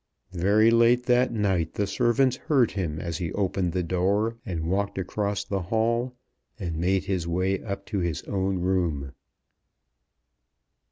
[0.33, 4.97] Very late that night the servants heard him as he opened the door and walked
[4.97, 6.15] across the hall,
[6.59, 9.11] and made his way up to his own room.